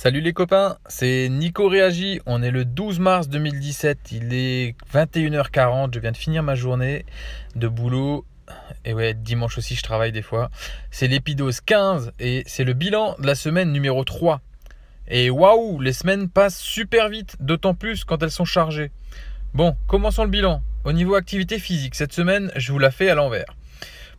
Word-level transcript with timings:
Salut 0.00 0.20
les 0.20 0.32
copains, 0.32 0.78
c'est 0.86 1.28
Nico 1.28 1.68
Réagi. 1.68 2.20
On 2.24 2.40
est 2.40 2.52
le 2.52 2.64
12 2.64 3.00
mars 3.00 3.28
2017, 3.28 4.12
il 4.12 4.32
est 4.32 4.76
21h40. 4.94 5.92
Je 5.92 5.98
viens 5.98 6.12
de 6.12 6.16
finir 6.16 6.44
ma 6.44 6.54
journée 6.54 7.04
de 7.56 7.66
boulot. 7.66 8.24
Et 8.84 8.94
ouais, 8.94 9.12
dimanche 9.12 9.58
aussi, 9.58 9.74
je 9.74 9.82
travaille 9.82 10.12
des 10.12 10.22
fois. 10.22 10.50
C'est 10.92 11.08
l'épidose 11.08 11.60
15 11.60 12.12
et 12.20 12.44
c'est 12.46 12.62
le 12.62 12.74
bilan 12.74 13.16
de 13.18 13.26
la 13.26 13.34
semaine 13.34 13.72
numéro 13.72 14.04
3. 14.04 14.40
Et 15.08 15.30
waouh, 15.30 15.80
les 15.80 15.92
semaines 15.92 16.28
passent 16.28 16.60
super 16.60 17.08
vite, 17.08 17.34
d'autant 17.40 17.74
plus 17.74 18.04
quand 18.04 18.22
elles 18.22 18.30
sont 18.30 18.44
chargées. 18.44 18.92
Bon, 19.52 19.74
commençons 19.88 20.22
le 20.22 20.30
bilan. 20.30 20.62
Au 20.84 20.92
niveau 20.92 21.16
activité 21.16 21.58
physique, 21.58 21.96
cette 21.96 22.12
semaine, 22.12 22.52
je 22.54 22.70
vous 22.70 22.78
la 22.78 22.92
fais 22.92 23.10
à 23.10 23.16
l'envers. 23.16 23.57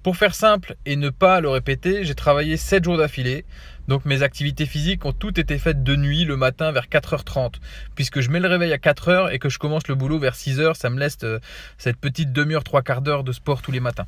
Pour 0.02 0.16
faire 0.16 0.34
simple 0.34 0.76
et 0.86 0.96
ne 0.96 1.10
pas 1.10 1.42
le 1.42 1.50
répéter, 1.50 2.06
j'ai 2.06 2.16
travaillé 2.16 2.56
7 2.56 2.86
jours 2.86 2.98
d'affilée. 2.98 3.44
Donc 3.90 4.06
mes 4.06 4.24
activités 4.24 4.66
physiques 4.66 5.04
ont 5.04 5.12
toutes 5.12 5.40
été 5.40 5.58
faites 5.58 5.84
de 5.84 5.96
nuit 5.98 6.24
le 6.24 6.38
matin 6.38 6.72
vers 6.72 6.88
4h30. 6.88 7.56
Puisque 7.96 8.22
je 8.22 8.30
mets 8.30 8.40
le 8.40 8.48
réveil 8.48 8.72
à 8.72 8.78
4h 8.78 9.34
et 9.34 9.40
que 9.40 9.50
je 9.50 9.60
commence 9.60 9.90
le 9.90 9.96
boulot 9.96 10.18
vers 10.18 10.36
6h, 10.36 10.76
ça 10.76 10.90
me 10.90 11.00
laisse 11.00 11.18
euh, 11.24 11.40
cette 11.78 11.98
petite 11.98 12.32
demi-heure, 12.32 12.64
trois 12.64 12.82
quarts 12.82 13.02
d'heure 13.02 13.26
de 13.26 13.34
sport 13.34 13.62
tous 13.62 13.72
les 13.72 13.82
matins. 13.82 14.06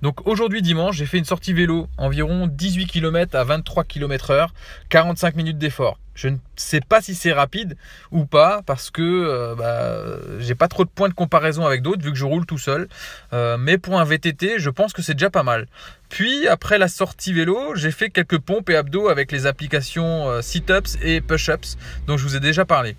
Donc 0.00 0.26
aujourd'hui 0.26 0.60
dimanche, 0.60 0.96
j'ai 0.96 1.06
fait 1.06 1.18
une 1.18 1.24
sortie 1.24 1.52
vélo, 1.52 1.86
environ 1.98 2.48
18 2.48 2.86
km 2.86 3.36
à 3.36 3.44
23 3.44 3.84
km/h, 3.84 4.48
45 4.88 5.36
minutes 5.36 5.58
d'effort. 5.58 5.98
Je 6.14 6.28
ne 6.28 6.36
sais 6.56 6.80
pas 6.80 7.00
si 7.00 7.14
c'est 7.14 7.32
rapide 7.32 7.76
ou 8.10 8.26
pas 8.26 8.62
parce 8.66 8.90
que 8.90 9.02
euh, 9.02 9.54
bah, 9.54 10.18
j'ai 10.40 10.54
pas 10.54 10.68
trop 10.68 10.84
de 10.84 10.90
points 10.90 11.08
de 11.08 11.14
comparaison 11.14 11.64
avec 11.64 11.82
d'autres 11.82 12.02
vu 12.02 12.10
que 12.10 12.18
je 12.18 12.24
roule 12.24 12.44
tout 12.44 12.58
seul. 12.58 12.88
Euh, 13.32 13.56
mais 13.58 13.78
pour 13.78 13.98
un 13.98 14.04
VTT, 14.04 14.58
je 14.58 14.70
pense 14.70 14.92
que 14.92 15.00
c'est 15.00 15.14
déjà 15.14 15.30
pas 15.30 15.42
mal. 15.42 15.66
Puis 16.10 16.46
après 16.48 16.78
la 16.78 16.88
sortie 16.88 17.32
vélo, 17.32 17.74
j'ai 17.74 17.90
fait 17.90 18.10
quelques 18.10 18.38
pompes 18.38 18.68
et 18.68 18.76
abdos 18.76 19.08
avec 19.08 19.32
les 19.32 19.46
applications 19.46 20.28
euh, 20.28 20.42
sit-ups 20.42 20.98
et 21.02 21.20
push-ups 21.20 21.78
dont 22.06 22.18
je 22.18 22.24
vous 22.24 22.36
ai 22.36 22.40
déjà 22.40 22.64
parlé. 22.64 22.96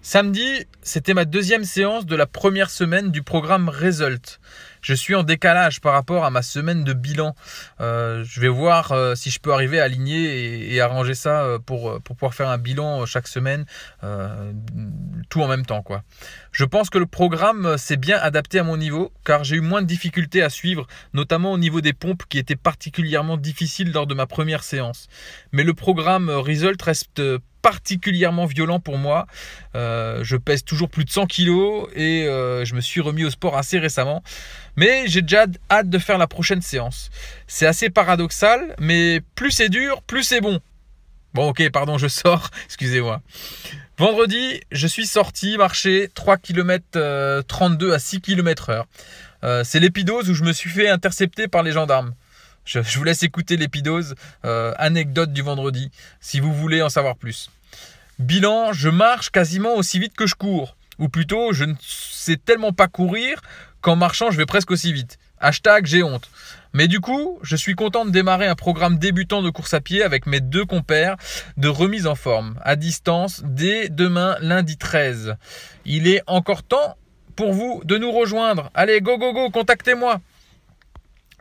Samedi, 0.00 0.64
c'était 0.82 1.12
ma 1.12 1.24
deuxième 1.24 1.64
séance 1.64 2.06
de 2.06 2.16
la 2.16 2.26
première 2.26 2.70
semaine 2.70 3.10
du 3.10 3.22
programme 3.22 3.68
Result. 3.68 4.40
Je 4.82 4.94
suis 4.94 5.14
en 5.14 5.22
décalage 5.22 5.80
par 5.80 5.92
rapport 5.92 6.24
à 6.24 6.30
ma 6.30 6.42
semaine 6.42 6.84
de 6.84 6.92
bilan. 6.92 7.34
Euh, 7.80 8.24
je 8.24 8.40
vais 8.40 8.48
voir 8.48 8.92
euh, 8.92 9.14
si 9.14 9.30
je 9.30 9.38
peux 9.40 9.52
arriver 9.52 9.80
à 9.80 9.84
aligner 9.84 10.72
et, 10.72 10.80
arranger 10.80 11.14
ça 11.14 11.42
euh, 11.42 11.58
pour, 11.58 12.00
pour, 12.02 12.16
pouvoir 12.16 12.34
faire 12.34 12.48
un 12.48 12.58
bilan 12.58 13.06
chaque 13.06 13.28
semaine, 13.28 13.64
tout 15.28 15.42
en 15.42 15.48
même 15.48 15.66
temps. 15.66 15.82
Quoi. 15.82 16.02
Je 16.52 16.64
pense 16.64 16.90
que 16.90 16.98
le 16.98 17.06
programme 17.06 17.76
s'est 17.78 17.96
bien 17.96 18.18
adapté 18.18 18.58
à 18.58 18.62
mon 18.62 18.76
niveau 18.76 19.12
car 19.24 19.44
j'ai 19.44 19.56
eu 19.56 19.60
moins 19.60 19.82
de 19.82 19.86
difficultés 19.86 20.42
à 20.42 20.50
suivre, 20.50 20.86
notamment 21.12 21.52
au 21.52 21.58
niveau 21.58 21.80
des 21.80 21.92
pompes 21.92 22.22
qui 22.28 22.38
étaient 22.38 22.56
particulièrement 22.56 23.36
difficiles 23.36 23.92
lors 23.92 24.06
de 24.06 24.14
ma 24.14 24.26
première 24.26 24.62
séance. 24.62 25.08
Mais 25.52 25.64
le 25.64 25.74
programme 25.74 26.30
Result 26.30 26.80
reste 26.80 27.22
particulièrement 27.62 28.46
violent 28.46 28.80
pour 28.80 28.98
moi. 28.98 29.26
Je 29.74 30.36
pèse 30.36 30.64
toujours 30.64 30.88
plus 30.88 31.04
de 31.04 31.10
100 31.10 31.26
kilos 31.26 31.88
et 31.94 32.24
je 32.24 32.74
me 32.74 32.80
suis 32.80 33.00
remis 33.00 33.24
au 33.24 33.30
sport 33.30 33.56
assez 33.56 33.78
récemment. 33.78 34.22
Mais 34.78 35.08
j'ai 35.08 35.22
déjà 35.22 35.46
hâte 35.72 35.90
de 35.90 35.98
faire 35.98 36.18
la 36.18 36.28
prochaine 36.28 36.62
séance. 36.62 37.10
C'est 37.48 37.66
assez 37.66 37.90
paradoxal, 37.90 38.76
mais 38.78 39.20
plus 39.34 39.50
c'est 39.50 39.68
dur, 39.68 40.02
plus 40.02 40.22
c'est 40.22 40.40
bon. 40.40 40.60
Bon 41.34 41.48
ok, 41.48 41.68
pardon, 41.70 41.98
je 41.98 42.06
sors, 42.06 42.48
excusez-moi. 42.66 43.20
Vendredi, 43.96 44.60
je 44.70 44.86
suis 44.86 45.08
sorti 45.08 45.56
marcher 45.56 46.08
3 46.14 46.36
km 46.36 47.42
32 47.48 47.92
à 47.92 47.98
6 47.98 48.20
km 48.20 48.70
heure. 48.70 48.86
Euh, 49.42 49.64
c'est 49.64 49.80
l'épidose 49.80 50.30
où 50.30 50.34
je 50.34 50.44
me 50.44 50.52
suis 50.52 50.70
fait 50.70 50.88
intercepter 50.88 51.48
par 51.48 51.64
les 51.64 51.72
gendarmes. 51.72 52.14
Je, 52.64 52.78
vous 52.78 53.02
laisse 53.02 53.24
écouter 53.24 53.56
l'épidose, 53.56 54.14
euh, 54.44 54.74
anecdote 54.78 55.32
du 55.32 55.42
vendredi, 55.42 55.90
si 56.20 56.38
vous 56.38 56.54
voulez 56.54 56.82
en 56.82 56.88
savoir 56.88 57.16
plus. 57.16 57.50
Bilan, 58.20 58.72
je 58.72 58.90
marche 58.90 59.30
quasiment 59.30 59.74
aussi 59.74 59.98
vite 59.98 60.14
que 60.14 60.28
je 60.28 60.36
cours. 60.36 60.76
Ou 60.98 61.08
plutôt, 61.08 61.52
je 61.52 61.64
ne 61.64 61.74
sais 61.80 62.36
tellement 62.36 62.72
pas 62.72 62.88
courir 62.88 63.40
qu'en 63.80 63.96
marchant, 63.96 64.30
je 64.30 64.36
vais 64.36 64.46
presque 64.46 64.70
aussi 64.70 64.92
vite. 64.92 65.18
Hashtag 65.40 65.86
j'ai 65.86 66.02
honte. 66.02 66.28
Mais 66.72 66.88
du 66.88 67.00
coup, 67.00 67.38
je 67.42 67.56
suis 67.56 67.74
content 67.74 68.04
de 68.04 68.10
démarrer 68.10 68.46
un 68.46 68.54
programme 68.54 68.98
débutant 68.98 69.42
de 69.42 69.50
course 69.50 69.74
à 69.74 69.80
pied 69.80 70.02
avec 70.02 70.26
mes 70.26 70.40
deux 70.40 70.64
compères 70.64 71.16
de 71.56 71.68
remise 71.68 72.06
en 72.06 72.14
forme, 72.14 72.58
à 72.62 72.76
distance, 72.76 73.42
dès 73.44 73.88
demain 73.88 74.36
lundi 74.40 74.76
13. 74.76 75.36
Il 75.84 76.08
est 76.08 76.22
encore 76.26 76.62
temps 76.62 76.96
pour 77.36 77.52
vous 77.52 77.82
de 77.84 77.96
nous 77.96 78.10
rejoindre. 78.10 78.70
Allez, 78.74 79.00
go, 79.00 79.16
go, 79.16 79.32
go, 79.32 79.50
contactez-moi. 79.50 80.20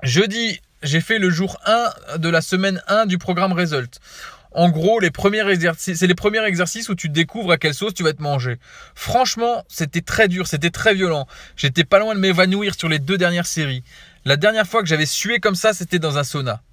Jeudi, 0.03 0.61
j'ai 0.83 1.01
fait 1.01 1.17
le 1.17 1.31
jour 1.31 1.59
1 1.65 2.17
de 2.19 2.29
la 2.29 2.41
semaine 2.41 2.81
1 2.87 3.07
du 3.07 3.17
programme 3.17 3.51
Result. 3.51 3.99
En 4.57 4.69
gros, 4.69 4.99
c'est 5.77 6.07
les 6.07 6.15
premiers 6.15 6.43
exercices 6.47 6.89
où 6.89 6.95
tu 6.95 7.09
découvres 7.09 7.51
à 7.51 7.57
quelle 7.57 7.75
sauce 7.75 7.93
tu 7.93 8.01
vas 8.01 8.13
te 8.13 8.23
manger. 8.23 8.55
Franchement, 8.95 9.63
c'était 9.67 10.01
très 10.01 10.27
dur, 10.27 10.47
c'était 10.47 10.71
très 10.71 10.95
violent. 10.95 11.27
J'étais 11.55 11.83
pas 11.83 11.99
loin 11.99 12.15
de 12.15 12.19
m'évanouir 12.19 12.73
sur 12.73 12.89
les 12.89 12.97
deux 12.97 13.19
dernières 13.19 13.45
séries. 13.45 13.83
La 14.25 14.35
dernière 14.35 14.65
fois 14.65 14.81
que 14.81 14.87
j'avais 14.87 15.05
sué 15.05 15.39
comme 15.39 15.53
ça, 15.53 15.73
c'était 15.73 15.99
dans 15.99 16.17
un 16.17 16.23
sauna. 16.23 16.63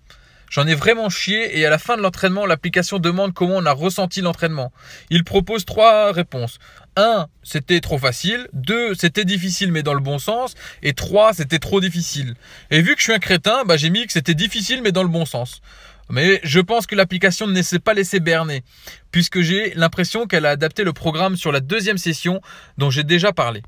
J'en 0.50 0.66
ai 0.66 0.74
vraiment 0.74 1.10
chié 1.10 1.58
et 1.58 1.66
à 1.66 1.70
la 1.70 1.76
fin 1.76 1.98
de 1.98 2.00
l'entraînement, 2.00 2.46
l'application 2.46 2.98
demande 2.98 3.34
comment 3.34 3.56
on 3.56 3.66
a 3.66 3.72
ressenti 3.72 4.22
l'entraînement. 4.22 4.72
Il 5.10 5.22
propose 5.22 5.66
trois 5.66 6.10
réponses. 6.10 6.58
1. 6.96 7.26
C'était 7.42 7.80
trop 7.80 7.98
facile. 7.98 8.48
2. 8.54 8.94
C'était 8.94 9.26
difficile 9.26 9.72
mais 9.72 9.82
dans 9.82 9.94
le 9.94 10.00
bon 10.00 10.18
sens. 10.18 10.54
Et 10.82 10.94
3. 10.94 11.34
C'était 11.34 11.58
trop 11.58 11.82
difficile. 11.82 12.34
Et 12.70 12.80
vu 12.80 12.94
que 12.94 13.00
je 13.00 13.04
suis 13.04 13.12
un 13.12 13.18
crétin, 13.18 13.64
bah, 13.66 13.76
j'ai 13.76 13.90
mis 13.90 14.06
que 14.06 14.12
c'était 14.12 14.34
difficile 14.34 14.80
mais 14.82 14.92
dans 14.92 15.02
le 15.02 15.10
bon 15.10 15.26
sens. 15.26 15.60
Mais 16.10 16.40
je 16.42 16.60
pense 16.60 16.86
que 16.86 16.94
l'application 16.94 17.46
ne 17.46 17.62
s'est 17.62 17.78
pas 17.78 17.94
laissée 17.94 18.20
berner, 18.20 18.62
puisque 19.10 19.40
j'ai 19.40 19.72
l'impression 19.74 20.26
qu'elle 20.26 20.46
a 20.46 20.50
adapté 20.50 20.84
le 20.84 20.92
programme 20.92 21.36
sur 21.36 21.52
la 21.52 21.60
deuxième 21.60 21.98
session 21.98 22.40
dont 22.78 22.90
j'ai 22.90 23.04
déjà 23.04 23.32
parlé. 23.32 23.62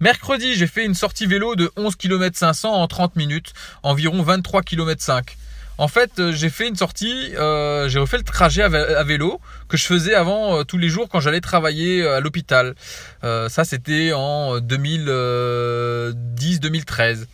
Mercredi, 0.00 0.54
j'ai 0.54 0.66
fait 0.66 0.84
une 0.84 0.94
sortie 0.94 1.26
vélo 1.26 1.54
de 1.54 1.70
11 1.76 1.96
km 1.96 2.36
500 2.36 2.72
en 2.72 2.88
30 2.88 3.16
minutes, 3.16 3.52
environ 3.82 4.22
23 4.22 4.62
km 4.62 5.00
5. 5.00 5.36
En 5.78 5.88
fait, 5.88 6.18
euh, 6.18 6.32
j'ai 6.32 6.50
fait 6.50 6.68
une 6.68 6.76
sortie, 6.76 7.34
euh, 7.36 7.88
j'ai 7.88 7.98
refait 7.98 8.18
le 8.18 8.24
trajet 8.24 8.62
à 8.62 9.04
vélo 9.04 9.40
que 9.68 9.76
je 9.76 9.84
faisais 9.84 10.14
avant 10.14 10.58
euh, 10.58 10.64
tous 10.64 10.78
les 10.78 10.88
jours 10.88 11.08
quand 11.08 11.20
j'allais 11.20 11.40
travailler 11.40 12.06
à 12.06 12.20
l'hôpital. 12.20 12.74
ça, 13.22 13.64
c'était 13.64 14.12
en 14.12 14.58
2010-2013. 14.58 17.26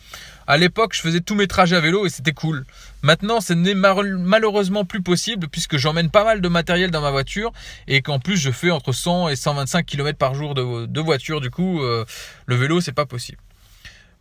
À 0.49 0.57
l'époque, 0.57 0.95
je 0.95 1.01
faisais 1.01 1.19
tous 1.19 1.35
mes 1.35 1.45
trajets 1.45 1.75
à 1.75 1.79
vélo 1.79 2.07
et 2.07 2.09
c'était 2.09 2.31
cool. 2.31 2.65
Maintenant, 3.03 3.39
ce 3.39 3.53
n'est 3.53 3.75
malheureusement 3.75 4.83
plus 4.83 5.03
possible 5.03 5.47
puisque 5.47 5.77
j'emmène 5.77 6.09
pas 6.09 6.23
mal 6.23 6.41
de 6.41 6.47
matériel 6.47 6.89
dans 6.89 7.01
ma 7.01 7.11
voiture 7.11 7.53
et 7.87 8.01
qu'en 8.01 8.17
plus, 8.17 8.35
je 8.35 8.49
fais 8.49 8.71
entre 8.71 8.91
100 8.91 9.29
et 9.29 9.35
125 9.35 9.85
km 9.85 10.17
par 10.17 10.33
jour 10.33 10.55
de, 10.55 10.99
voiture. 10.99 11.39
Du 11.39 11.51
coup, 11.51 11.81
le 11.81 12.55
vélo, 12.55 12.81
c'est 12.81 12.93
pas 12.93 13.05
possible. 13.05 13.37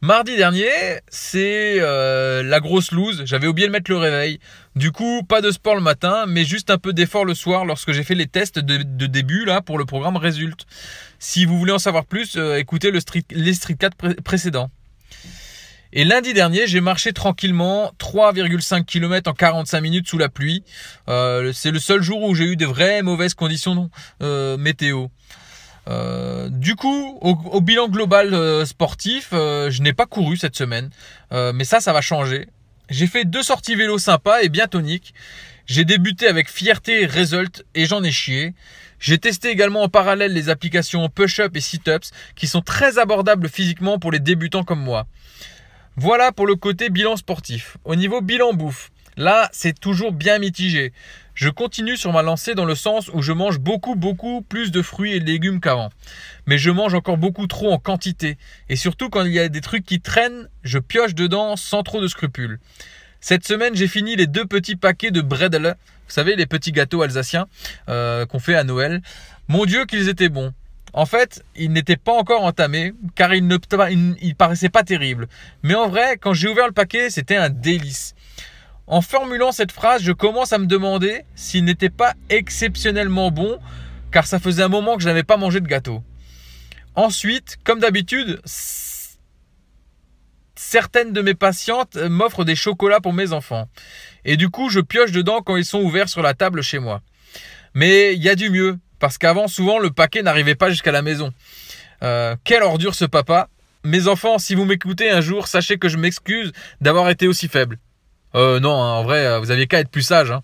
Mardi 0.03 0.37
dernier, 0.37 0.69
c'est 1.09 1.79
euh, 1.81 2.43
la 2.43 2.61
grosse 2.61 2.93
loose. 2.93 3.23
J'avais 3.25 3.47
oublié 3.47 3.67
de 3.67 3.73
mettre 3.73 3.91
le 3.91 3.97
réveil. 3.97 4.39
Du 4.77 4.93
coup, 4.93 5.23
pas 5.25 5.41
de 5.41 5.51
sport 5.51 5.77
le 5.77 5.81
matin, 5.81 6.27
mais 6.29 6.45
juste 6.45 6.69
un 6.69 6.77
peu 6.77 6.93
d'effort 6.93 7.25
le 7.25 7.35
soir 7.35 7.65
lorsque 7.65 7.93
j'ai 7.93 8.05
fait 8.05 8.15
les 8.15 8.27
tests 8.27 8.59
de, 8.59 9.07
début 9.07 9.47
là 9.47 9.63
pour 9.63 9.79
le 9.79 9.87
programme 9.87 10.19
Résulte. 10.19 10.67
Si 11.19 11.47
vous 11.47 11.59
voulez 11.59 11.73
en 11.73 11.79
savoir 11.79 12.05
plus, 12.05 12.37
euh, 12.37 12.59
écoutez 12.59 12.93
les 12.93 13.55
Street 13.55 13.75
4 13.77 14.23
précédents. 14.23 14.71
Et 15.93 16.05
lundi 16.05 16.35
dernier, 16.35 16.67
j'ai 16.67 16.81
marché 16.81 17.13
tranquillement 17.13 17.93
3,5 17.99 18.85
km 18.85 19.31
en 19.31 19.35
45 19.35 19.81
minutes 19.81 20.09
sous 20.09 20.19
la 20.19 20.29
pluie. 20.29 20.63
Euh, 21.09 21.53
c'est 21.53 21.71
le 21.71 21.79
seul 21.79 22.03
jour 22.03 22.23
où 22.23 22.35
j'ai 22.35 22.45
eu 22.45 22.57
des 22.57 22.67
vraies 22.67 23.03
mauvaises 23.03 23.35
conditions 23.35 23.91
météo. 24.21 25.09
Euh, 25.89 26.49
du 26.51 26.75
coup, 26.75 27.19
au, 27.23 27.61
bilan 27.61 27.89
global 27.89 28.35
euh, 28.35 28.67
sportif, 28.67 29.31
euh, 29.33 29.71
je 29.71 29.81
n'ai 29.81 29.95
pas 29.95 30.07
couru 30.07 30.37
cette 30.37 30.57
semaine, 30.57 30.91
mais 31.31 31.65
ça, 31.65 31.81
ça 31.81 31.93
va 31.93 32.01
changer. 32.01 32.49
J'ai 32.91 33.07
fait 33.07 33.25
deux 33.25 33.43
sorties 33.43 33.75
vélo 33.75 33.99
sympas 33.99 34.41
et 34.41 34.49
bien 34.49 34.67
toniques. 34.67 35.15
J'ai 35.67 35.85
débuté 35.85 36.27
avec 36.27 36.49
fierté 36.49 37.03
et 37.03 37.07
result 37.07 37.65
et 37.75 37.85
j'en 37.85 38.03
ai 38.03 38.11
chié. 38.11 38.55
J'ai 38.99 39.19
testé 39.19 39.51
également 39.51 39.83
en 39.83 39.89
parallèle 39.89 40.33
les 40.33 40.49
applications 40.49 41.09
push-up 41.11 41.55
et 41.55 41.61
sit-ups 41.61 42.11
qui 42.35 42.47
sont 42.47 42.63
très 42.63 42.99
abordables 42.99 43.49
physiquement 43.49 43.99
pour 43.99 44.11
les 44.11 44.19
débutants 44.19 44.65
comme 44.65 44.81
moi. 44.81 45.07
Voilà 46.01 46.31
pour 46.31 46.47
le 46.47 46.55
côté 46.55 46.91
bilan 46.91 47.17
sportif. 47.17 47.77
Au 47.85 47.97
niveau 47.97 48.21
bilan 48.21 48.53
bouffe, 48.53 48.93
là 49.17 49.49
c'est 49.51 49.81
toujours 49.81 50.13
bien 50.13 50.39
mitigé. 50.39 50.93
Je 51.35 51.49
continue 51.49 51.97
sur 51.97 52.13
ma 52.13 52.23
lancée 52.23 52.55
dans 52.55 52.67
le 52.67 52.77
sens 52.77 53.11
où 53.13 53.21
je 53.21 53.33
mange 53.33 53.59
beaucoup, 53.59 53.97
beaucoup 53.97 54.43
plus 54.43 54.71
de 54.71 54.81
fruits 54.81 55.15
et 55.15 55.19
de 55.19 55.25
légumes 55.25 55.61
qu'avant. 55.61 55.91
Mais 56.47 56.57
je 56.57 56.71
mange 56.71 56.95
encore 56.95 57.17
beaucoup 57.17 57.49
trop 57.49 57.73
en 57.73 57.79
quantité. 57.79 58.39
Et 58.69 58.77
surtout 58.77 59.11
quand 59.11 59.25
il 59.25 59.33
y 59.33 59.41
a 59.41 59.49
des 59.49 59.61
trucs 59.61 59.85
qui 59.85 60.01
traînent, 60.01 60.49
je 60.63 60.79
pioche 60.79 61.17
dedans 61.17 61.57
sans 61.57 61.83
trop 61.83 62.01
de 62.01 62.07
scrupules. 62.07 62.61
Cette 63.21 63.45
semaine, 63.45 63.75
j'ai 63.75 63.89
fini 63.89 64.15
les 64.15 64.29
deux 64.29 64.47
petits 64.47 64.77
paquets 64.77 65.11
de 65.11 65.21
bredel. 65.21 65.75
Vous 66.07 66.15
savez, 66.15 66.37
les 66.37 66.47
petits 66.47 66.71
gâteaux 66.71 67.03
alsaciens 67.03 67.49
euh, 67.89 68.25
qu'on 68.25 68.39
fait 68.39 68.55
à 68.55 68.63
Noël. 68.63 69.03
Mon 69.49 69.65
Dieu, 69.65 69.85
qu'ils 69.85 70.09
étaient 70.09 70.29
bons. 70.29 70.55
En 70.93 71.07
fait, 71.07 71.45
ils 71.55 71.73
n'étaient 71.73 71.97
pas 71.97 72.13
encore 72.13 72.43
entamés 72.43 72.93
car 73.15 73.35
ils 73.35 73.47
ne 73.47 74.33
paraissaient 74.33 74.69
pas 74.69 74.83
terribles. 74.83 75.29
Mais 75.63 75.75
en 75.75 75.89
vrai, 75.89 76.17
quand 76.19 76.33
j'ai 76.33 76.49
ouvert 76.49 76.67
le 76.67 76.73
paquet, 76.73 77.11
c'était 77.11 77.37
un 77.37 77.51
délice. 77.51 78.15
En 78.87 79.03
formulant 79.03 79.53
cette 79.53 79.73
phrase, 79.73 80.03
je 80.03 80.13
commence 80.13 80.53
à 80.53 80.59
me 80.59 80.67
demander 80.67 81.25
s'il 81.35 81.65
n'était 81.65 81.91
pas 81.91 82.15
exceptionnellement 82.31 83.31
bon, 83.31 83.59
car 84.11 84.27
ça 84.27 84.39
faisait 84.39 84.63
un 84.63 84.69
moment 84.69 84.97
que 84.97 85.03
je 85.03 85.09
n'avais 85.09 85.25
pas 85.25 85.37
mangé 85.37 85.61
de 85.61 85.67
gâteau. 85.67 86.03
Ensuite, 86.95 87.59
comme 87.65 87.81
d'habitude, 87.81 88.41
certaines 90.55 91.13
de 91.13 91.21
mes 91.21 91.35
patientes 91.35 91.97
m'offrent 91.97 92.45
des 92.45 92.57
chocolats 92.57 93.01
pour 93.01 93.13
mes 93.13 93.33
enfants. 93.33 93.69
Et 94.25 94.37
du 94.37 94.49
coup, 94.49 94.71
je 94.71 94.81
pioche 94.81 95.13
dedans 95.13 95.43
quand 95.43 95.57
ils 95.57 95.65
sont 95.65 95.83
ouverts 95.83 96.09
sur 96.09 96.23
la 96.23 96.35
table 96.35 96.63
chez 96.63 96.79
moi. 96.79 97.03
Mais 97.75 98.15
il 98.15 98.23
y 98.23 98.29
a 98.29 98.35
du 98.35 98.51
mieux, 98.51 98.79
parce 98.99 99.19
qu'avant, 99.19 99.49
souvent, 99.49 99.79
le 99.79 99.91
paquet 99.91 100.23
n'arrivait 100.23 100.55
pas 100.55 100.71
jusqu'à 100.71 100.93
la 100.93 101.03
maison. 101.03 101.33
Euh, 102.03 102.37
quelle 102.45 102.63
ordure 102.63 102.95
ce 102.95 103.05
papa 103.05 103.49
Mes 103.85 104.09
enfants, 104.09 104.39
si 104.39 104.55
vous 104.55 104.65
m'écoutez 104.65 105.11
un 105.11 105.21
jour, 105.21 105.47
sachez 105.49 105.79
que 105.79 105.89
je 105.89 105.97
m'excuse 105.97 106.53
d'avoir 106.81 107.11
été 107.11 107.27
aussi 107.27 107.49
faible. 107.49 107.79
Euh, 108.35 108.61
non, 108.61 108.75
hein, 108.75 108.93
en 108.93 109.03
vrai, 109.05 109.27
euh, 109.27 109.39
vous 109.39 109.51
aviez 109.51 109.67
qu'à 109.67 109.81
être 109.81 109.91
plus 109.91 110.03
sage. 110.03 110.31
Hein. 110.31 110.43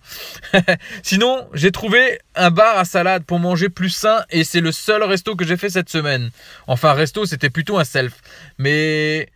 Sinon, 1.03 1.47
j'ai 1.53 1.71
trouvé 1.71 2.19
un 2.35 2.51
bar 2.51 2.79
à 2.79 2.85
salade 2.85 3.25
pour 3.25 3.39
manger 3.39 3.69
plus 3.69 3.91
sain 3.91 4.25
et 4.31 4.43
c'est 4.43 4.61
le 4.61 4.73
seul 4.73 5.03
resto 5.03 5.37
que 5.37 5.45
j'ai 5.45 5.57
fait 5.57 5.69
cette 5.69 5.91
semaine. 5.91 6.31
Enfin, 6.67 6.95
resto, 6.95 7.27
c'était 7.27 7.51
plutôt 7.51 7.79
un 7.79 7.85
self. 7.85 8.15
Mais 8.59 9.29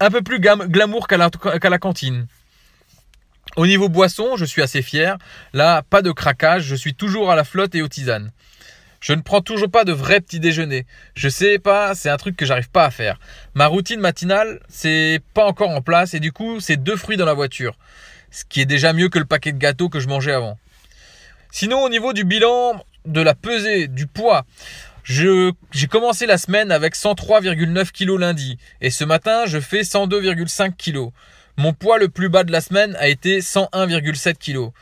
un 0.00 0.10
peu 0.10 0.22
plus 0.22 0.40
glamour 0.40 1.06
qu'à 1.06 1.16
la, 1.16 1.30
qu'à 1.30 1.70
la 1.70 1.78
cantine. 1.78 2.26
Au 3.56 3.66
niveau 3.66 3.88
boisson, 3.88 4.36
je 4.36 4.44
suis 4.44 4.62
assez 4.62 4.82
fier. 4.82 5.16
Là, 5.52 5.82
pas 5.82 6.02
de 6.02 6.10
craquage, 6.10 6.64
je 6.64 6.74
suis 6.74 6.94
toujours 6.94 7.30
à 7.30 7.36
la 7.36 7.44
flotte 7.44 7.74
et 7.74 7.82
aux 7.82 7.88
tisanes. 7.88 8.32
Je 9.00 9.12
ne 9.12 9.20
prends 9.20 9.42
toujours 9.42 9.70
pas 9.70 9.84
de 9.84 9.92
vrai 9.92 10.20
petit 10.20 10.40
déjeuner. 10.40 10.86
Je 11.14 11.28
sais 11.28 11.58
pas, 11.58 11.94
c'est 11.94 12.08
un 12.08 12.16
truc 12.16 12.36
que 12.36 12.46
j'arrive 12.46 12.70
pas 12.70 12.84
à 12.86 12.90
faire. 12.90 13.20
Ma 13.54 13.66
routine 13.66 14.00
matinale, 14.00 14.60
c'est 14.68 15.20
pas 15.34 15.44
encore 15.44 15.70
en 15.70 15.82
place 15.82 16.14
et 16.14 16.20
du 16.20 16.32
coup, 16.32 16.58
c'est 16.58 16.78
deux 16.78 16.96
fruits 16.96 17.16
dans 17.16 17.26
la 17.26 17.34
voiture. 17.34 17.76
Ce 18.30 18.44
qui 18.44 18.60
est 18.60 18.66
déjà 18.66 18.92
mieux 18.92 19.08
que 19.08 19.18
le 19.18 19.26
paquet 19.26 19.52
de 19.52 19.58
gâteaux 19.58 19.88
que 19.88 20.00
je 20.00 20.08
mangeais 20.08 20.32
avant. 20.32 20.58
Sinon, 21.52 21.84
au 21.84 21.88
niveau 21.88 22.12
du 22.12 22.24
bilan, 22.24 22.82
de 23.04 23.20
la 23.20 23.34
pesée, 23.34 23.86
du 23.86 24.06
poids, 24.08 24.46
j'ai 25.04 25.52
commencé 25.88 26.26
la 26.26 26.38
semaine 26.38 26.72
avec 26.72 26.96
103,9 26.96 27.92
kg 27.92 28.18
lundi 28.18 28.56
et 28.80 28.90
ce 28.90 29.04
matin, 29.04 29.44
je 29.46 29.60
fais 29.60 29.82
102,5 29.82 30.72
kg. 30.76 31.12
Mon 31.56 31.72
poids 31.72 31.98
le 31.98 32.08
plus 32.08 32.28
bas 32.28 32.42
de 32.42 32.50
la 32.50 32.60
semaine 32.60 32.96
a 32.98 33.08
été 33.08 33.40
101,7 33.40 34.34
kg. 34.34 34.72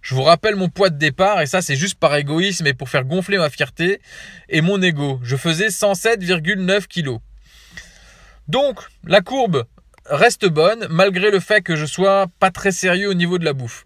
Je 0.00 0.14
vous 0.14 0.22
rappelle 0.22 0.56
mon 0.56 0.68
poids 0.68 0.88
de 0.88 0.96
départ, 0.96 1.40
et 1.42 1.46
ça 1.46 1.60
c'est 1.62 1.76
juste 1.76 1.98
par 1.98 2.14
égoïsme 2.16 2.66
et 2.66 2.74
pour 2.74 2.88
faire 2.88 3.04
gonfler 3.04 3.38
ma 3.38 3.50
fierté 3.50 4.00
et 4.48 4.62
mon 4.62 4.80
ego. 4.80 5.20
Je 5.22 5.36
faisais 5.36 5.68
107,9 5.68 6.86
kg. 6.86 7.18
Donc, 8.48 8.80
la 9.04 9.20
courbe 9.20 9.66
reste 10.06 10.46
bonne, 10.46 10.86
malgré 10.90 11.30
le 11.30 11.38
fait 11.38 11.60
que 11.60 11.76
je 11.76 11.86
sois 11.86 12.26
pas 12.40 12.50
très 12.50 12.72
sérieux 12.72 13.08
au 13.08 13.14
niveau 13.14 13.38
de 13.38 13.44
la 13.44 13.52
bouffe. 13.52 13.84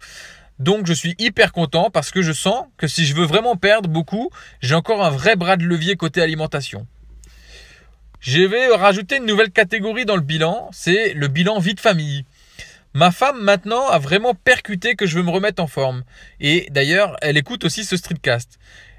Donc 0.59 0.87
je 0.87 0.93
suis 0.93 1.15
hyper 1.19 1.51
content 1.51 1.91
parce 1.91 2.09
que 2.09 2.23
je 2.23 2.31
sens 2.31 2.65
que 2.77 2.87
si 2.87 3.05
je 3.05 3.13
veux 3.13 3.25
vraiment 3.25 3.55
perdre 3.55 3.89
beaucoup, 3.89 4.31
j'ai 4.59 4.73
encore 4.73 5.05
un 5.05 5.11
vrai 5.11 5.35
bras 5.35 5.55
de 5.55 5.63
levier 5.63 5.95
côté 5.95 6.21
alimentation. 6.21 6.87
Je 8.19 8.41
vais 8.41 8.67
rajouter 8.75 9.17
une 9.17 9.25
nouvelle 9.25 9.51
catégorie 9.51 10.05
dans 10.05 10.15
le 10.15 10.21
bilan, 10.21 10.69
c'est 10.71 11.13
le 11.13 11.27
bilan 11.27 11.59
vie 11.59 11.75
de 11.75 11.79
famille. 11.79 12.25
Ma 12.97 13.11
femme 13.11 13.39
maintenant 13.43 13.87
a 13.89 13.99
vraiment 13.99 14.33
percuté 14.33 14.95
que 14.95 15.05
je 15.05 15.17
veux 15.19 15.23
me 15.23 15.29
remettre 15.29 15.61
en 15.61 15.67
forme. 15.67 16.03
Et 16.39 16.65
d'ailleurs, 16.71 17.15
elle 17.21 17.37
écoute 17.37 17.63
aussi 17.63 17.85
ce 17.85 17.95
streetcast. 17.95 18.57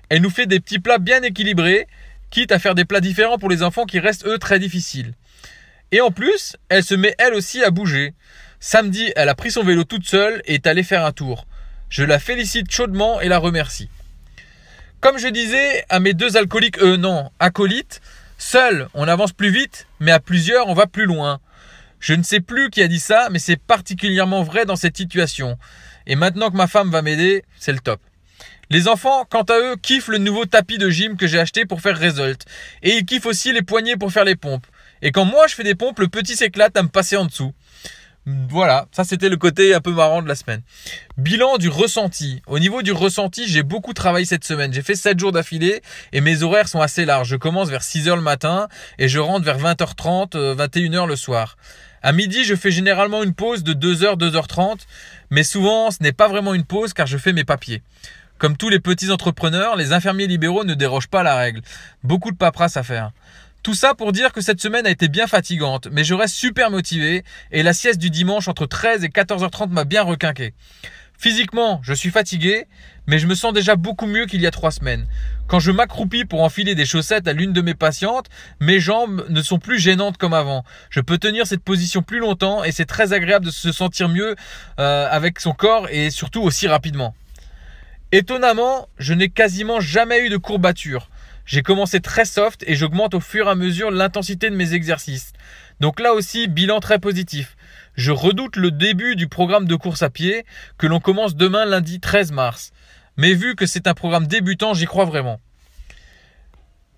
Elle 0.09 0.23
nous 0.23 0.31
fait 0.31 0.47
des 0.47 0.61
petits 0.61 0.79
plats 0.79 0.99
bien 0.99 1.21
équilibrés, 1.25 1.89
quitte 2.31 2.53
à 2.53 2.61
faire 2.61 2.77
des 2.77 2.85
plats 2.85 3.01
différents 3.01 3.39
pour 3.39 3.51
les 3.51 3.65
enfants 3.65 3.87
qui 3.87 3.99
restent 3.99 4.25
eux 4.25 4.39
très 4.39 4.61
difficiles. 4.61 5.15
Et 5.91 6.01
en 6.01 6.13
plus, 6.13 6.57
elle 6.69 6.85
se 6.85 6.95
met 6.95 7.17
elle 7.19 7.35
aussi 7.35 7.65
à 7.65 7.73
bouger. 7.73 8.15
Samedi, 8.61 9.13
elle 9.17 9.29
a 9.29 9.35
pris 9.35 9.51
son 9.51 9.65
vélo 9.65 9.83
toute 9.83 10.07
seule 10.07 10.43
et 10.45 10.55
est 10.55 10.69
allée 10.69 10.85
faire 10.85 11.05
un 11.05 11.11
tour. 11.11 11.49
Je 11.89 12.05
la 12.05 12.21
félicite 12.21 12.71
chaudement 12.71 13.21
et 13.21 13.27
la 13.27 13.39
remercie. 13.39 13.91
Comme 15.01 15.19
je 15.19 15.27
disais 15.27 15.85
à 15.89 15.99
mes 15.99 16.15
deux 16.15 16.37
alcooliques, 16.37 16.81
euh 16.83 16.97
non, 16.97 17.33
acolytes, 17.41 18.01
seul 18.39 18.87
on 18.95 19.09
avance 19.09 19.33
plus 19.33 19.51
vite, 19.51 19.89
mais 19.99 20.13
à 20.13 20.21
plusieurs 20.21 20.69
on 20.69 20.75
va 20.75 20.87
plus 20.87 21.07
loin. 21.07 21.41
Je 22.01 22.15
ne 22.15 22.23
sais 22.23 22.41
plus 22.41 22.71
qui 22.71 22.83
a 22.83 22.89
dit 22.89 23.01
ça, 23.01 23.29
mais 23.31 23.39
c'est 23.39 23.57
particulièrement 23.57 24.43
vrai 24.43 24.65
dans 24.65 24.77
cette 24.77 24.97
situation. 24.97 25.59
Et 26.07 26.17
maintenant 26.17 26.51
que 26.51 26.57
ma 26.57 26.67
femme 26.67 26.91
va 26.91 27.03
m'aider, 27.03 27.45
c'est 27.59 27.73
le 27.73 27.81
top. 27.81 28.01
Les 28.71 28.87
enfants, 28.87 29.25
quant 29.29 29.43
à 29.43 29.59
eux, 29.59 29.77
kiffent 29.81 30.09
le 30.09 30.19
nouveau 30.19 30.45
tapis 30.45 30.79
de 30.79 30.91
gym 30.91 31.17
que 31.17 31.27
j'ai 31.27 31.41
acheté 31.41 31.65
pour 31.65 31.81
faire 31.81 31.99
Result. 31.99 32.45
Et 32.83 32.97
ils 32.97 33.07
kiffent 33.07 33.27
aussi 33.27 33.53
les 33.53 33.63
poignets 33.63 33.97
pour 33.97 34.13
faire 34.13 34.25
les 34.25 34.37
pompes. 34.37 34.67
Et 35.01 35.11
quand 35.11 35.25
moi 35.25 35.47
je 35.47 35.55
fais 35.55 35.65
des 35.65 35.75
pompes, 35.75 35.99
le 36.01 36.09
petit 36.09 36.37
s'éclate 36.37 36.77
à 36.77 36.83
me 36.83 36.89
passer 36.89 37.17
en 37.17 37.25
dessous. 37.25 37.55
Voilà, 38.27 38.87
ça 38.93 39.05
c'était 39.05 39.31
le 39.31 39.39
côté 39.39 39.73
un 39.73 39.81
peu 39.81 39.91
marrant 39.91 40.21
de 40.21 40.29
la 40.29 40.35
semaine. 40.35 40.61
Bilan 41.17 41.57
du 41.57 41.71
ressenti. 41.71 42.43
Au 42.47 42.59
niveau 42.59 42.83
du 42.83 42.93
ressenti, 42.93 43.49
j'ai 43.49 43.63
beaucoup 43.63 43.95
travaillé 43.95 44.27
cette 44.27 44.45
semaine. 44.45 44.71
J'ai 44.71 44.83
fait 44.83 44.97
7 44.97 45.19
jours 45.19 45.33
d'affilée 45.33 45.81
et 46.13 46.21
mes 46.21 46.43
horaires 46.43 46.69
sont 46.69 46.83
assez 46.83 47.07
larges. 47.07 47.29
Je 47.29 47.37
commence 47.37 47.71
vers 47.71 47.81
6h 47.81 48.17
le 48.17 48.21
matin 48.21 48.69
et 48.99 49.09
je 49.09 49.19
rentre 49.19 49.47
vers 49.47 49.59
20h30, 49.59 50.33
21h 50.57 50.97
euh, 50.97 51.07
le 51.07 51.17
soir. 51.17 51.57
À 52.03 52.13
midi, 52.13 52.45
je 52.45 52.55
fais 52.55 52.71
généralement 52.71 53.25
une 53.25 53.35
pause 53.35 53.65
de 53.65 53.75
2h, 53.75 54.17
2h30, 54.19 54.79
mais 55.31 55.43
souvent 55.43 55.91
ce 55.91 56.03
n'est 56.03 56.13
pas 56.13 56.29
vraiment 56.29 56.55
une 56.55 56.65
pause 56.65 56.93
car 56.93 57.07
je 57.07 57.19
fais 57.19 57.33
mes 57.33 57.45
papiers. 57.45 57.83
Comme 58.39 58.57
tous 58.57 58.69
les 58.69 58.79
petits 58.79 59.11
entrepreneurs, 59.11 59.75
les 59.75 59.93
infirmiers 59.93 60.29
libéraux 60.29 60.63
ne 60.63 60.75
dérogent 60.75 61.09
pas 61.09 61.25
la 61.25 61.35
règle. 61.35 61.61
Beaucoup 62.05 62.31
de 62.31 62.37
paperasse 62.37 62.77
à 62.77 62.85
faire. 62.85 63.11
Tout 63.65 63.75
ça 63.75 63.95
pour 63.95 64.13
dire 64.13 64.33
que 64.33 64.41
cette 64.41 64.61
semaine 64.61 64.87
a 64.87 64.91
été 64.91 65.09
bien 65.09 65.27
fatigante, 65.27 65.89
mais 65.91 66.05
je 66.05 66.15
reste 66.15 66.37
super 66.37 66.71
motivé 66.71 67.25
et 67.51 67.65
la 67.65 67.73
sieste 67.73 67.99
du 67.99 68.11
dimanche 68.11 68.47
entre 68.47 68.67
13 68.67 69.03
et 69.03 69.09
14h30 69.09 69.71
m'a 69.71 69.85
bien 69.85 70.03
requinqué. 70.03 70.55
Physiquement, 71.19 71.81
je 71.83 71.95
suis 71.95 72.11
fatigué, 72.11 72.69
mais 73.09 73.19
je 73.19 73.27
me 73.27 73.35
sens 73.35 73.53
déjà 73.53 73.75
beaucoup 73.75 74.07
mieux 74.07 74.27
qu'il 74.27 74.41
y 74.41 74.47
a 74.47 74.53
trois 74.53 74.71
semaines. 74.71 75.05
Quand 75.49 75.59
je 75.59 75.73
m'accroupis 75.73 76.25
pour 76.25 76.45
enfiler 76.45 76.77
des 76.77 76.87
chaussettes 76.87 77.27
à 77.27 77.33
l'une 77.33 77.53
de 77.53 77.61
mes 77.61 77.75
patientes, 77.75 78.27
mes 78.61 78.79
jambes 78.79 79.27
ne 79.29 79.43
sont 79.43 79.59
plus 79.59 79.81
gênantes 79.81 80.17
comme 80.17 80.33
avant. 80.33 80.65
Je 80.91 81.01
peux 81.01 81.19
tenir 81.19 81.45
cette 81.45 81.65
position 81.65 82.03
plus 82.03 82.21
longtemps 82.21 82.63
et 82.63 82.71
c'est 82.71 82.85
très 82.85 83.13
agréable 83.13 83.47
de 83.47 83.51
se 83.51 83.73
sentir 83.73 84.09
mieux 84.09 84.37
euh, 84.79 85.09
avec 85.11 85.41
son 85.41 85.53
corps 85.53 85.89
et 85.91 86.11
surtout 86.11 86.43
aussi 86.43 86.69
rapidement. 86.69 87.17
Étonnamment, 88.13 88.89
je 88.99 89.13
n'ai 89.13 89.29
quasiment 89.29 89.81
jamais 89.81 90.25
eu 90.25 90.29
de 90.29 90.37
courbature. 90.37 91.11
J'ai 91.47 91.63
commencé 91.63 91.99
très 91.99 92.27
soft 92.27 92.63
et 92.65 92.77
j'augmente 92.77 93.15
au 93.15 93.21
fur 93.21 93.49
et 93.49 93.51
à 93.51 93.55
mesure 93.57 93.91
l'intensité 93.91 94.51
de 94.51 94.55
mes 94.55 94.73
exercices. 94.73 95.33
Donc 95.81 95.99
là 95.99 96.13
aussi, 96.13 96.47
bilan 96.47 96.79
très 96.79 97.01
positif. 97.01 97.57
Je 97.99 98.13
redoute 98.13 98.55
le 98.55 98.71
début 98.71 99.17
du 99.17 99.27
programme 99.27 99.67
de 99.67 99.75
course 99.75 100.05
à 100.05 100.09
pied 100.09 100.47
que 100.79 100.87
l'on 100.87 101.01
commence 101.01 101.35
demain 101.35 101.65
lundi 101.65 101.99
13 101.99 102.31
mars. 102.31 102.71
Mais 103.17 103.35
vu 103.35 103.57
que 103.57 103.67
c'est 103.67 103.89
un 103.89 103.93
programme 103.93 104.29
débutant, 104.29 104.73
j'y 104.73 104.87
crois 104.87 105.05
vraiment. 105.05 105.41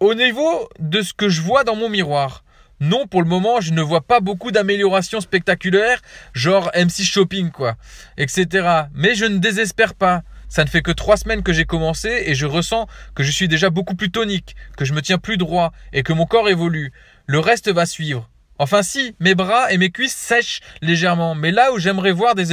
Au 0.00 0.12
niveau 0.12 0.68
de 0.78 1.00
ce 1.00 1.14
que 1.14 1.30
je 1.30 1.40
vois 1.40 1.64
dans 1.64 1.74
mon 1.74 1.88
miroir, 1.88 2.44
non, 2.80 3.06
pour 3.06 3.22
le 3.22 3.28
moment, 3.28 3.62
je 3.62 3.72
ne 3.72 3.80
vois 3.80 4.02
pas 4.02 4.20
beaucoup 4.20 4.50
d'améliorations 4.50 5.22
spectaculaires, 5.22 6.02
genre 6.34 6.70
MC 6.76 7.02
Shopping, 7.02 7.50
quoi, 7.50 7.76
etc. 8.18 8.68
Mais 8.92 9.14
je 9.14 9.24
ne 9.24 9.38
désespère 9.38 9.94
pas. 9.94 10.22
Ça 10.50 10.64
ne 10.64 10.68
fait 10.68 10.82
que 10.82 10.90
trois 10.90 11.16
semaines 11.16 11.42
que 11.42 11.54
j'ai 11.54 11.64
commencé 11.64 12.24
et 12.26 12.34
je 12.34 12.44
ressens 12.44 12.86
que 13.14 13.22
je 13.22 13.30
suis 13.30 13.48
déjà 13.48 13.70
beaucoup 13.70 13.94
plus 13.94 14.10
tonique, 14.10 14.54
que 14.76 14.84
je 14.84 14.92
me 14.92 15.00
tiens 15.00 15.16
plus 15.16 15.38
droit 15.38 15.72
et 15.94 16.02
que 16.02 16.12
mon 16.12 16.26
corps 16.26 16.50
évolue. 16.50 16.92
Le 17.24 17.38
reste 17.38 17.70
va 17.70 17.86
suivre. 17.86 18.28
Enfin 18.60 18.82
si, 18.82 19.16
mes 19.20 19.34
bras 19.34 19.72
et 19.72 19.78
mes 19.78 19.88
cuisses 19.88 20.14
sèchent 20.14 20.60
légèrement, 20.82 21.34
mais 21.34 21.50
là 21.50 21.72
où 21.72 21.78
j'aimerais 21.78 22.12
voir 22.12 22.34
des, 22.34 22.52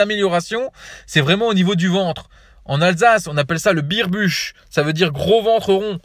améliorations, 0.00 0.70
c'est 1.04 1.20
vraiment 1.20 1.48
au 1.48 1.54
niveau 1.54 1.74
du 1.74 1.88
ventre. 1.88 2.30
En 2.64 2.80
Alsace, 2.80 3.26
on 3.26 3.36
appelle 3.36 3.58
ça 3.58 3.72
le 3.72 3.82
birbuche, 3.82 4.54
ça 4.70 4.84
veut 4.84 4.92
dire 4.92 5.10
gros 5.10 5.42
ventre 5.42 5.72
rond, 5.72 5.98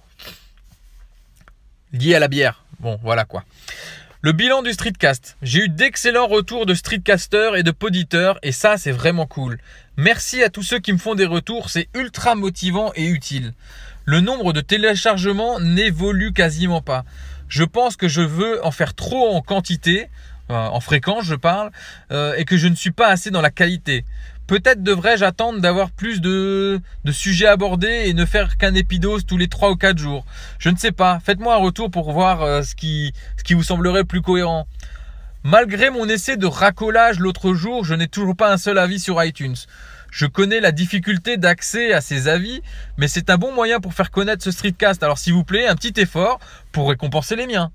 lié 1.94 2.16
à 2.16 2.20
la 2.20 2.28
bière. 2.28 2.64
Bon, 2.80 3.00
voilà 3.04 3.26
quoi. 3.26 3.44
Le 4.22 4.32
bilan 4.32 4.64
du 4.64 4.74
streetcast. 4.74 5.38
J'ai 5.44 5.66
eu 5.66 5.70
d'excellents 5.70 6.26
retours 6.26 6.66
de 6.66 6.74
streetcasters 6.74 7.58
et 7.58 7.62
de 7.62 7.70
poditeurs 7.70 8.40
et 8.42 8.52
ça 8.52 8.78
c'est 8.78 8.92
vraiment 8.92 9.28
cool. 9.28 9.60
Merci 9.98 10.42
à 10.42 10.50
tous 10.50 10.64
ceux 10.64 10.80
qui 10.80 10.94
me 10.94 10.98
font 10.98 11.14
des 11.14 11.28
retours, 11.28 11.70
c'est 11.70 11.90
ultra 11.94 12.34
motivant 12.34 12.92
et 12.96 13.06
utile. 13.06 13.54
Le 14.06 14.20
nombre 14.20 14.52
de 14.52 14.62
téléchargements 14.62 15.60
n'évolue 15.60 16.34
quasiment 16.34 16.82
pas. 16.82 17.06
Je 17.50 17.64
pense 17.64 17.96
que 17.96 18.08
je 18.08 18.22
veux 18.22 18.66
en 18.66 18.72
faire 18.72 18.94
trop 18.94 19.36
en 19.36 19.42
quantité, 19.42 20.10
euh, 20.50 20.54
en 20.54 20.80
fréquence 20.80 21.26
je 21.26 21.36
parle, 21.36 21.72
euh, 22.12 22.36
et 22.38 22.46
que 22.46 22.58
je 22.58 22.68
ne 22.68 22.76
suis 22.76 22.92
pas 22.92 23.08
assez 23.08 23.32
dans 23.32 23.42
la 23.42 23.52
qualité. 23.52 24.06
Peut-être 24.48 24.82
devrais-je 24.82 25.26
attendre 25.26 25.60
d'avoir 25.60 25.92
plus 25.92 26.22
de, 26.22 26.80
sujets 27.12 27.48
abordés 27.48 28.04
et 28.06 28.14
ne 28.14 28.26
faire 28.26 28.58
qu'un 28.58 28.74
épidose 28.74 29.26
tous 29.26 29.38
les 29.38 29.50
3 29.50 29.72
ou 29.72 29.76
4 29.76 29.98
jours. 29.98 30.26
Je 30.58 30.70
ne 30.70 30.78
sais 30.78 30.94
pas. 30.94 31.20
Faites-moi 31.20 31.56
un 31.56 31.60
retour 31.60 31.92
pour 31.92 32.14
voir 32.14 32.42
euh, 32.44 32.62
ce 32.62 32.76
qui 32.76 33.14
vous 33.52 33.64
semblerait 33.64 34.06
plus 34.06 34.22
cohérent. 34.22 34.66
Malgré 35.44 35.90
mon 35.90 36.10
essai 36.10 36.36
de 36.36 36.46
racolage 36.46 37.20
l'autre 37.20 37.54
jour, 37.54 37.86
je 37.86 37.94
n'ai 37.94 38.08
toujours 38.08 38.36
pas 38.36 38.52
un 38.52 38.58
seul 38.58 38.78
avis 38.78 39.00
sur 39.00 39.24
iTunes. 39.24 39.56
Je 40.12 40.26
connais 40.26 40.60
la 40.60 40.72
difficulté 40.72 41.38
d'accès 41.38 41.94
à 41.94 42.02
ces 42.02 42.28
avis, 42.28 42.62
mais 42.98 43.08
c'est 43.08 43.30
un 43.30 43.38
bon 43.38 43.54
moyen 43.54 43.80
pour 43.80 43.94
faire 43.94 44.10
connaître 44.10 44.44
ce 44.44 44.52
streetcast. 44.52 45.04
Alors 45.04 45.18
s'il 45.18 45.34
vous 45.34 45.44
plaît, 45.44 45.68
un 45.68 45.76
petit 45.76 46.00
effort 46.02 46.40
pour 46.72 46.90
récompenser 46.90 47.36
les 47.36 47.48
miens. 47.48 47.72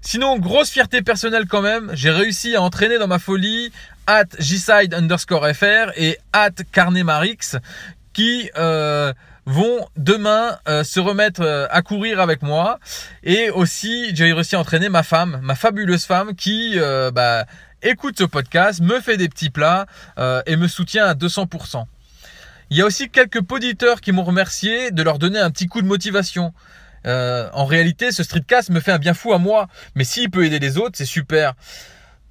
Sinon, 0.00 0.38
grosse 0.38 0.70
fierté 0.70 1.00
personnelle 1.00 1.46
quand 1.46 1.62
même, 1.62 1.90
j'ai 1.94 2.10
réussi 2.10 2.56
à 2.56 2.62
entraîner 2.62 2.98
dans 2.98 3.06
ma 3.06 3.18
folie 3.18 3.72
at 4.06 4.26
gside 4.38 4.92
underscore 4.92 5.48
fr 5.54 5.92
et 5.96 6.18
at 6.34 6.50
carnemarix 6.72 7.56
qui 8.12 8.50
euh, 8.58 9.14
vont 9.46 9.86
demain 9.96 10.58
euh, 10.68 10.84
se 10.84 11.00
remettre 11.00 11.42
euh, 11.42 11.66
à 11.70 11.82
courir 11.82 12.20
avec 12.20 12.42
moi 12.42 12.78
et 13.22 13.50
aussi 13.50 14.14
j'ai 14.14 14.32
réussi 14.32 14.56
à 14.56 14.60
entraîner 14.60 14.88
ma 14.88 15.02
femme, 15.02 15.40
ma 15.42 15.54
fabuleuse 15.54 16.04
femme 16.04 16.34
qui 16.34 16.78
bah, 17.12 17.44
écoute 17.82 18.18
ce 18.18 18.24
podcast, 18.24 18.80
me 18.80 19.00
fait 19.00 19.16
des 19.16 19.28
petits 19.28 19.50
plats 19.50 19.86
et 20.46 20.56
me 20.56 20.68
soutient 20.68 21.06
à 21.06 21.14
200%. 21.14 21.84
Il 22.70 22.78
y 22.78 22.82
a 22.82 22.86
aussi 22.86 23.10
quelques 23.10 23.42
poditeurs 23.42 24.00
qui 24.00 24.12
m'ont 24.12 24.24
remercié 24.24 24.90
de 24.90 25.02
leur 25.02 25.18
donner 25.18 25.38
un 25.38 25.50
petit 25.50 25.66
coup 25.66 25.82
de 25.82 25.86
motivation. 25.86 26.52
Euh, 27.06 27.48
en 27.52 27.66
réalité, 27.66 28.12
ce 28.12 28.22
streetcast 28.22 28.70
me 28.70 28.80
fait 28.80 28.92
un 28.92 28.98
bien 28.98 29.14
fou 29.14 29.32
à 29.32 29.38
moi. 29.38 29.68
Mais 29.94 30.04
s'il 30.04 30.30
peut 30.30 30.44
aider 30.44 30.58
les 30.58 30.78
autres, 30.78 30.96
c'est 30.96 31.04
super. 31.04 31.54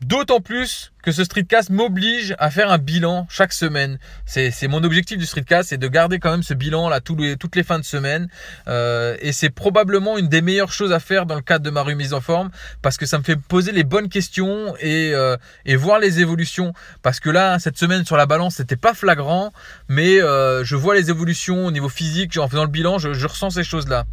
D'autant 0.03 0.41
plus 0.41 0.91
que 1.01 1.13
ce 1.13 1.23
streetcast 1.23 1.69
m'oblige 1.69 2.35
à 2.37 2.49
faire 2.51 2.69
un 2.71 2.77
bilan 2.77 3.25
chaque 3.29 3.53
semaine. 3.53 3.99
C'est 4.25 4.67
mon 4.67 4.83
objectif 4.83 5.17
du 5.17 5.25
streetcast, 5.25 5.69
c'est 5.69 5.77
de 5.77 5.87
garder 5.87 6.19
quand 6.19 6.31
même 6.31 6.43
ce 6.43 6.53
bilan 6.53 6.89
là 6.89 6.99
toutes 6.99 7.55
les 7.55 7.63
fins 7.63 7.79
de 7.79 7.85
semaine. 7.85 8.27
Euh, 8.67 9.15
et 9.21 9.31
c'est 9.31 9.49
probablement 9.49 10.17
une 10.17 10.27
des 10.27 10.41
meilleures 10.41 10.73
choses 10.73 10.91
à 10.91 10.99
faire 10.99 11.25
dans 11.25 11.35
le 11.35 11.41
cadre 11.41 11.63
de 11.63 11.69
ma 11.69 11.83
remise 11.83 12.13
en 12.13 12.19
forme 12.19 12.49
parce 12.81 12.97
que 12.97 13.05
ça 13.05 13.17
me 13.17 13.23
fait 13.23 13.37
poser 13.37 13.71
les 13.71 13.85
bonnes 13.85 14.09
questions 14.09 14.75
et, 14.81 15.11
euh, 15.13 15.37
voir 15.77 15.99
les 15.99 16.19
évolutions. 16.19 16.73
Parce 17.01 17.21
que 17.21 17.29
là, 17.29 17.59
cette 17.59 17.77
semaine 17.77 18.05
sur 18.05 18.17
la 18.17 18.25
balance, 18.25 18.55
c'était 18.55 18.75
pas 18.75 18.93
flagrant, 18.93 19.53
mais 19.87 20.21
euh, 20.21 20.65
je 20.65 20.75
vois 20.75 20.95
les 20.95 21.09
évolutions 21.09 21.65
au 21.65 21.71
niveau 21.71 21.89
physique 21.89 22.37
en 22.37 22.49
faisant 22.49 22.63
le 22.63 22.69
bilan, 22.69 22.97
je 22.97 23.27
ressens 23.27 23.51
ces 23.51 23.63
choses 23.63 23.87
là. 23.87 24.05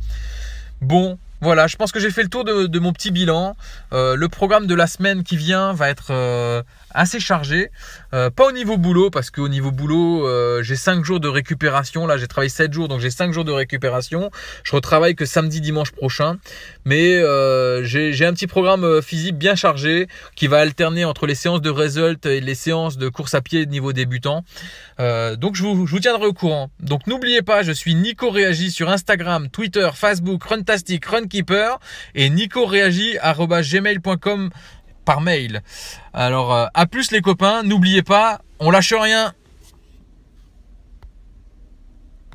Bon, 0.80 1.18
voilà, 1.40 1.66
je 1.66 1.76
pense 1.76 1.90
que 1.90 2.00
j'ai 2.00 2.10
fait 2.10 2.22
le 2.22 2.28
tour 2.28 2.44
de, 2.44 2.78
mon 2.78 2.92
petit 2.92 3.10
bilan. 3.10 3.56
Euh, 3.92 4.14
le 4.14 4.28
programme 4.28 4.66
de 4.66 4.74
la 4.74 4.86
semaine 4.86 5.22
qui 5.22 5.38
vient 5.38 5.72
va 5.72 5.88
être 5.88 6.08
euh, 6.10 6.62
assez 6.90 7.18
chargé. 7.18 7.70
Euh, 8.12 8.28
pas 8.28 8.46
au 8.46 8.52
niveau 8.52 8.76
boulot, 8.76 9.08
parce 9.08 9.30
qu'au 9.30 9.48
niveau 9.48 9.70
boulot, 9.70 10.28
j'ai 10.62 10.76
5 10.76 11.02
jours 11.02 11.18
de 11.18 11.28
récupération. 11.28 12.06
Là, 12.06 12.18
j'ai 12.18 12.28
travaillé 12.28 12.50
7 12.50 12.72
jours, 12.72 12.88
donc 12.88 13.00
j'ai 13.00 13.10
5 13.10 13.32
jours 13.32 13.44
de 13.44 13.52
récupération. 13.52 14.30
Je 14.64 14.72
retravaille 14.76 15.14
que 15.14 15.24
samedi, 15.24 15.62
dimanche 15.62 15.92
prochain. 15.92 16.36
Mais 16.84 17.22
j'ai 17.84 18.26
un 18.26 18.34
petit 18.34 18.46
programme 18.46 19.00
physique 19.00 19.38
bien 19.38 19.54
chargé 19.54 20.08
qui 20.36 20.46
va 20.46 20.58
alterner 20.58 21.06
entre 21.06 21.26
les 21.26 21.34
séances 21.34 21.62
de 21.62 21.70
result 21.70 22.26
et 22.26 22.40
les 22.40 22.54
séances 22.54 22.98
de 22.98 23.08
course 23.08 23.34
à 23.34 23.40
pied 23.40 23.64
niveau 23.64 23.92
débutant. 23.94 24.44
donc 24.98 25.54
je 25.54 25.62
vous, 25.62 25.86
je 25.86 25.96
tiendrai 25.96 26.26
au 26.26 26.34
courant. 26.34 26.70
Donc 26.80 27.06
n'oubliez 27.06 27.42
pas, 27.42 27.62
je 27.62 27.72
suis 27.72 27.94
Nico 27.94 28.30
Réagi 28.30 28.70
sur 28.70 28.90
Instagram, 28.90 29.48
Twitter, 29.48 29.88
Facebook, 29.94 30.44
Runtastic, 30.44 31.06
Et 32.14 32.30
nicoréagi.gmail.com 32.30 34.50
par 35.04 35.20
mail. 35.20 35.62
Alors, 36.12 36.54
euh, 36.54 36.66
à 36.74 36.86
plus 36.86 37.10
les 37.10 37.20
copains, 37.20 37.62
n'oubliez 37.62 38.02
pas, 38.02 38.40
on 38.58 38.70
lâche 38.70 38.92
rien. 38.92 39.32